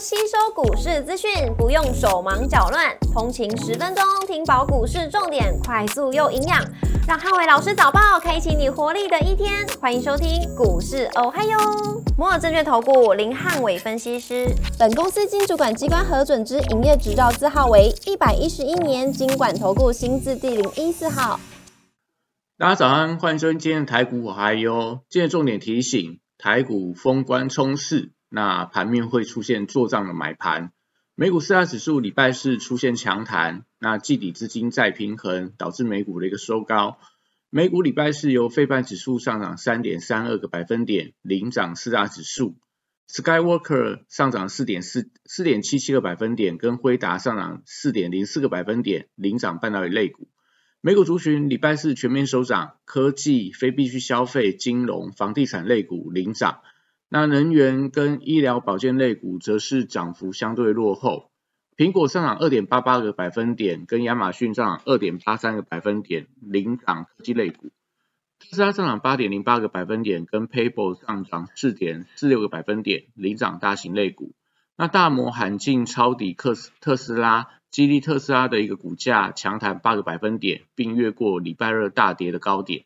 [0.00, 6.64] 吸收股市资讯，不用手忙脚乱，通勤十分钟听饱股市重点，快速又营养，
[7.08, 9.66] 让汉伟老师早报开启你活力的一天。
[9.80, 11.58] 欢迎收听股市哦嗨哟，
[12.16, 14.46] 摩尔证券投顾林汉伟分析师，
[14.78, 21.40] 本公司经主管机关核准之营业执照字号为一百一十一年经管投顾新字第零一四号。
[22.56, 25.00] 大家早安，欢迎收听今天的台股我嗨哟。
[25.10, 28.12] 今天重点提醒，台股封关冲刺。
[28.28, 30.72] 那盘面会出现做账的买盘，
[31.14, 36.98] 美股四大指数礼拜四出现强弹，那季底资金再平衡，导致美股的一个收高。
[37.50, 42.56] 美股礼拜四由费半指数上涨三点三二个百分点，领涨四大指数
[43.10, 50.28] ；Skywalker 上涨四点四四点七七个百分点，跟辉达上涨四点零四个百分点，领涨半导体类股。
[50.82, 56.60] 美股族群礼拜四全面收涨，科技、非必需消费、金融、房地产类股领涨。
[57.10, 61.30] 那能源跟医疗保健类股则是涨幅相对落后，
[61.74, 67.70] 苹果上涨二点八八个百分点，跟亚马逊上涨二点八三个百分点，领涨科技类股。
[68.38, 74.34] 特斯拉上涨八点零八个百分点，跟 PayPal 上涨四点四六个百分点，领涨大型类股。
[74.76, 82.84] 那大摩喊进抄底特斯特斯拉，激励特斯拉的一个股价强弹八个百分点，并越过礼拜二大跌的高点。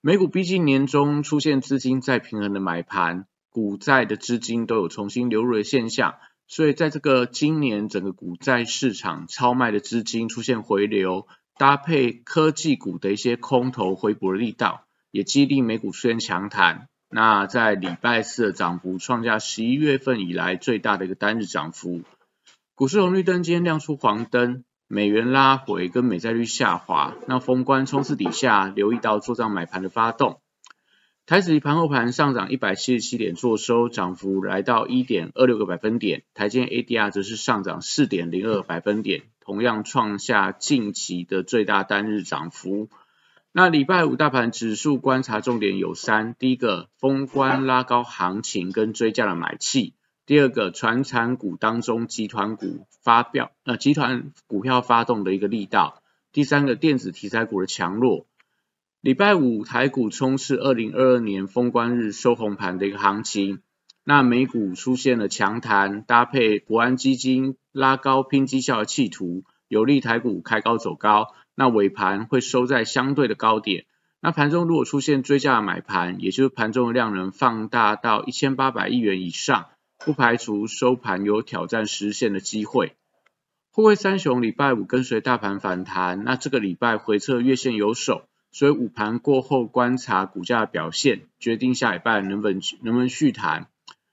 [0.00, 3.26] 美股逼近年中，出现资金再平衡的买盘。
[3.54, 6.16] 股债的资金都有重新流入的现象，
[6.48, 16.88] 所以在这个今年整个股债市场超卖的资金出现回流，搭配科技股的一些空头回补的力道，也激励美股出现强弹。
[17.08, 22.02] 那在礼拜四的涨幅创下十一月份以来最大的一个单日涨幅。
[22.74, 30.40] 股市红绿灯今天亮出黄灯，美元拉回跟美债率下滑，那封关冲刺底下，留意到做账买盘的发动。
[31.26, 36.22] 台指盘后盘上涨一百七十七点，做收涨幅来到一点二六个百分点。
[36.34, 42.90] 台积 ADR 则是上涨四点零二百分点，同样创下近期的最大单日涨幅。
[43.52, 49.94] 那礼拜五大盘指数观察重点有三：第一个，封关拉高行情跟追加的买气；
[50.26, 56.02] 第二个，传产股当中集团股发表呃集团股票发动的一个力道；
[56.32, 58.26] 第三个，电子题材股的强弱。
[59.04, 63.60] 礼拜五台股冲刺二零二二年封关日收红盘的一个行情，
[64.02, 71.34] 那美股出现了强弹，搭配国安基金拉高拼绩效的企图，有利台股开高走高。
[71.54, 73.84] 那尾盘会收在相对的高点。
[74.20, 79.66] 那盘中如果出现追加买盘，也就是盘中的量能放大到一千八百亿元以上，
[79.98, 82.94] 不排除收盘有挑战实现的机会。
[83.70, 88.22] 沪汇三雄礼拜五跟随大盘反弹，那这个礼拜回撤月线有手。
[88.54, 93.66] 所以午盘过后观察股价表现，决定下礼拜能不能能不能续弹。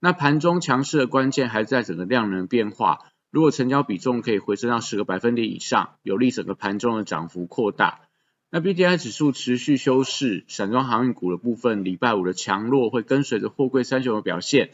[0.00, 3.00] 那盘中强势的关键还在整个量能变化。
[3.30, 8.00] 如果成交比重可以回升到十个百分点以上，有利整个盘中的涨幅扩大。
[8.50, 14.70] 那 B D I 指数持续修饰，散装航运股的部分，礼拜五的强弱会跟随着货柜三雄的表现。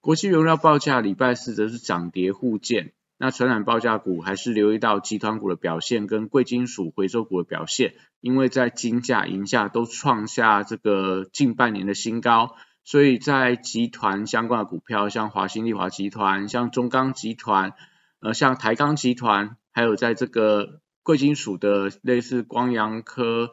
[0.00, 2.92] 国际原料报价礼拜四则是涨跌互见。
[3.18, 17.72] 那传染报价股还是留意到集团股的表现跟贵金属回收股的表现，因为在金价、银价都创下这个近半年的新高，所以在集团相关的股票，像华兴利华集团、像中钢集团、
[18.20, 23.50] 呃像台钢集团，还有在这个贵金属的类似光阳科、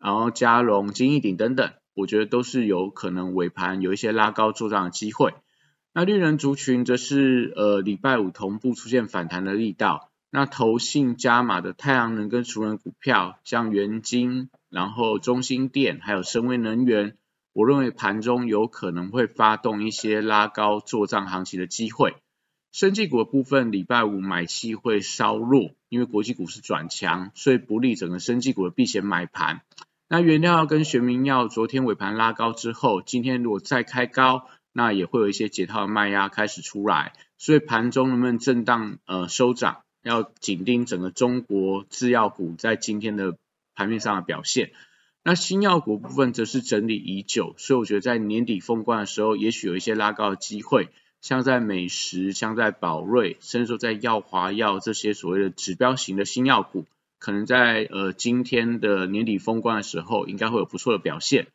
[0.00, 5.34] 然后嘉荣、金益鼎等等，我觉得都是有可能尾盘有一些拉高做账的机会。
[5.98, 17.16] 那绿人族群则是呃礼拜五同步出现反弹的力道，那投信加码的太阳能跟储能股票，像元晶，然后中兴电，还有深威能源，
[17.52, 22.14] 我认为盘中有可能会发动一些拉高做账行情的机会。
[22.70, 29.62] 生技股的部分，礼拜五买气会稍弱，因为国际股市转强，所以不利整个生技股的避险买盘。
[30.08, 34.46] 那原料跟玄明药昨天尾盘拉高之后，今天如果再开高。
[34.78, 43.36] 那也会有一些解套的卖压开始出来，所以盘中能不能震荡呃收涨，要紧盯整个中国制药股在今天的
[43.74, 44.70] 盘面上的表现。
[45.24, 50.90] 那新药股部分则是整理已久，所以我觉得在年底封关的时候，也许有一些拉高的机会，
[51.20, 56.86] 像在美食、像在宝瑞，甚至说在药华药这些所谓的指标型的新药股，
[57.18, 61.48] 可能在呃今天的年底封关的时候，应该会有不错的表现。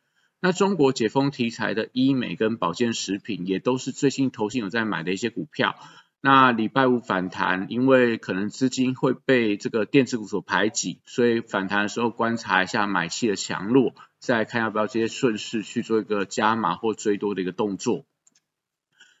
[0.44, 5.74] 那中国解封题材的医美跟保健食品，也都是最近投信有在买的一些股票。
[6.20, 18.04] 那礼拜五反弹，因为可能资金会被这个电子股所排挤，所以反弹的时候观察一下买气的强弱，再看要不要这些顺势去做一个加码或追多的一个动作。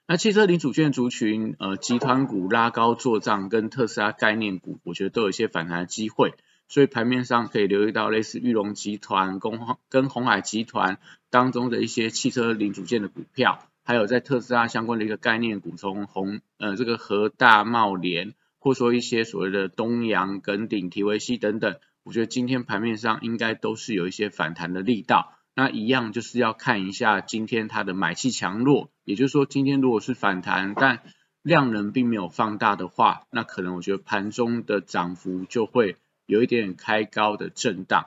[0.06, 6.34] 那汽车零组件族群，呃，集团股拉高做账，跟特斯拉概念股，我觉得都有一些反弹的机会，
[6.68, 10.98] 所以盘面上可以留意到类似玉龙集团、跟跟红海集团
[11.30, 25.32] 当中的一些汽车零组件的股票，还有在特斯拉相关的一个概念股，从红呃这个和大茂联，或说一些所谓的东阳、耿鼎、提维西等等，我觉得今天盘面上应该都是有一些反弹的力道。
[25.56, 31.00] 那一样就是要看一下今天它的买气强弱，也就是说今天如果是反弹，但
[31.42, 35.96] 量能并没有放大的话，那可能我觉得盘中的涨幅就会
[36.26, 38.06] 有一点开高的震荡。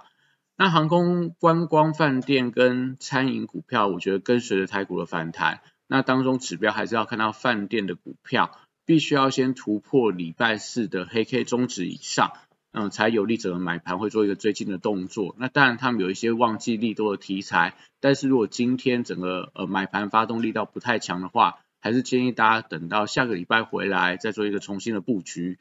[0.56, 8.52] 那航空、观光、饭店跟餐饮股票，我觉得跟随着台股的反弹，那当中指标还是要看到饭店的股票
[8.86, 12.31] 必须要先突破礼拜四的黑 K 中值以上。
[12.74, 15.36] 嗯，才有利者买盘会做一个追进的动作。
[15.40, 25.58] 那当然，他们有一些旺季利多的题材，但是如果今天整个呃买盘发动力道不太强的话，还是建议大家等到下个礼拜回来再做一个重新的布局。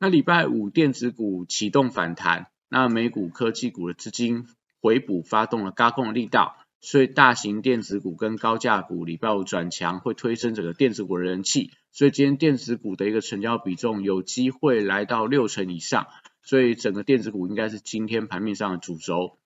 [0.00, 4.46] 那礼拜五电子股启动反弹，那美股科技股的资金
[4.80, 11.72] 回补发动了高控力道，所以大型电子股跟高价股礼拜五转强，会推升整个电子股的人气。
[11.90, 16.06] 所以今天电子股的一个成交比重有机会来到六成以上。
[16.44, 19.37] 所以整个电子股应该是今天盘面上的主轴。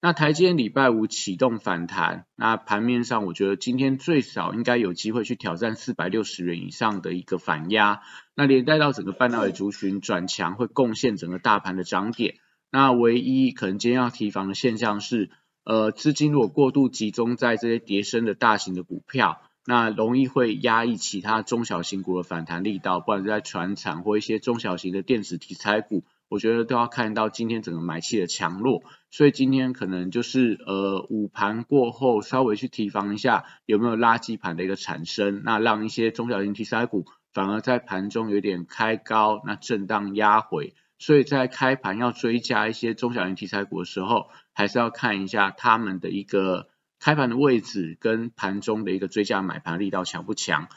[0.00, 8.02] 那台积电礼拜五启动反弹，那盘面上我觉得今天最少应该有机会去挑战四百六十元以上的一个反压。
[8.36, 12.36] 那连带到整个半导体族群转强，会贡献整个大盘的涨点。
[12.70, 15.30] 那唯一可能今天要提防的现象是，
[15.64, 26.04] 呃，资金如果过度集中在这些叠升的大型的股票，那容易会压抑其他中小型股的反弹力道，不管是在船厂或一些中小型的电子题材股。
[26.28, 46.68] 我觉得都要看到今天整个买气的强弱，所以今天可能就是呃午盘过后稍微去提防一下有没有垃圾盘的一个产生，那让一些中小型题材股反而在盘中有点开高，那震荡压回，所以在开盘要追加一些中小型题材股的时候，还是要看一下他们的一个
[47.00, 50.68] 开盘的位置跟盘中的一个追加买盘力道强不强。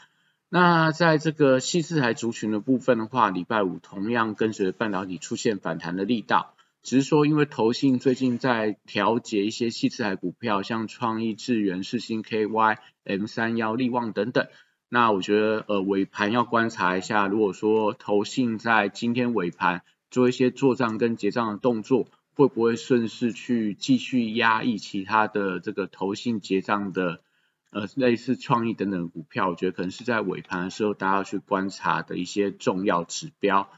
[0.54, 6.52] 那在这个细四台族群的部分的话，礼拜五同样跟随半导体出现反弹的力道，
[6.82, 14.46] 只是说因为投信最近在调节一些细四台股票，像创意、智源、世新、KY、M 三幺、力旺等等。
[14.90, 27.22] 那我觉得呃尾盘要观察一下，如果说投信在今天尾盘做一些做账跟结账的动作，会不会顺势去继续压抑其他的这个投信结账的？
[27.72, 33.70] 呃，类似创意等等股票，我觉得可能是在尾盘的时候，大家要去观察的一些重要指标。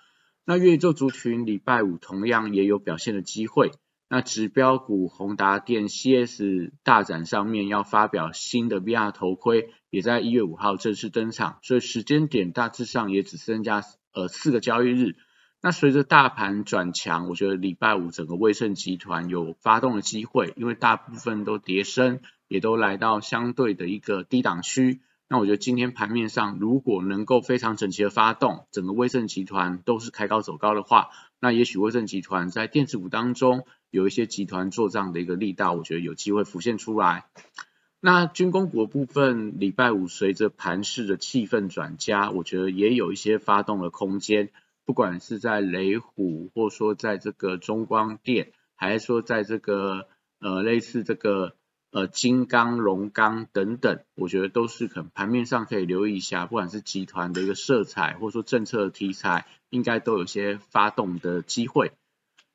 [0.45, 3.71] 那月宙族群礼拜五同样也有表现的机会。
[4.09, 13.83] 那指标股宏达电 CS 大展上面要发表新的 VR 头盔，也在一月五号正式登场，所以时间点大致上也只剩下
[14.13, 15.15] 呃四个交易日。
[15.63, 22.21] 那随着大盘转强，我觉得礼拜五整个威盛集团有发动的机会，因为大部分都跌升。
[22.49, 31.09] 也都来到相对的一个低档区，那我觉得今天盘面上如果能够非常整齐的发动，整个威盛集团都是开高走高的话，
[31.41, 37.25] 那也许威盛集团在电子股当中有一些集团做账的一个力道，我觉得有机会浮现出来。
[37.99, 44.51] 那军工股部分，礼拜五随着盘市的气氛转佳，我觉得也有一些发动的空间，
[44.85, 50.07] 不管是在雷虎，或说在这个中光电，还是说在这个
[50.39, 51.57] 呃类似这个。
[51.95, 61.93] 呃，金刚、龙钢等等，我觉得都是可能盘面上可以留意一下，不管是集团的一个色彩，或者说政策题材，应该都有些发动的机会。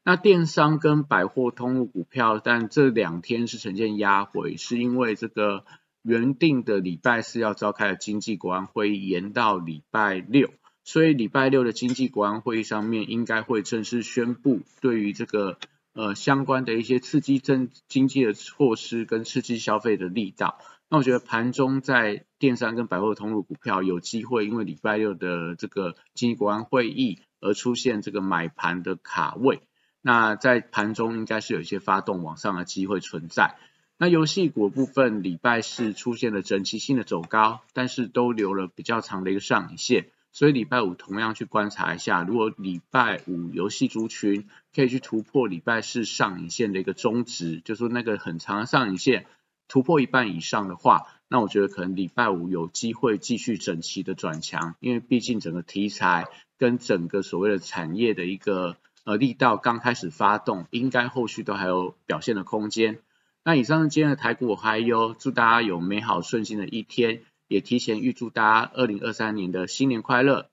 [0.04, 5.64] 那电商跟百货通路股票，但这两天是呈现压回，是因为这个
[6.02, 10.50] 原定的礼拜四要召开的经济国安会议延到礼拜六，
[10.84, 15.58] 所以礼拜六的经济国安会议上面应该会正式宣布对于这个。
[15.94, 29.62] 呃，相关的一些刺激政经济的措施跟刺激消费的力道，那我觉得盘中在电商跟百货通路股票有机会，因为礼拜六的这个经济国安会议而出现这个买盘的卡位，
[30.02, 33.58] 那在盘中应该是有一些发动往上的机会存在。
[33.98, 40.08] 那游戏股部分礼拜四出现了整齐性的走高，但是都留了比较长的一个上影线。
[40.40, 49.26] 所以礼拜五同样去观察一下，如果礼拜五游戏族群可以去突破礼拜四上影线的一个中值，就说那个很长的上影线
[49.68, 56.28] 突破一半以上的话，那我觉得可能礼拜五有机会继续整齐的转强，因为毕竟整个题材
[56.58, 63.00] 跟整个所谓的产业的一个呃力道刚开始发动，应该后续都还有表现的空间。
[63.44, 67.24] 那以上是今天的台股还有祝大家有美好顺心的一天。
[67.50, 70.50] 也提前预祝大家二零二三年的新年快乐。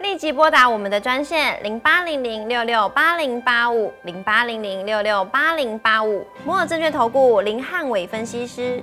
[0.00, 8.82] 立即拨打我们的专线零八零零六六八零八五零八零零六六八零八五摩尔证券投顾林汉伟分析师。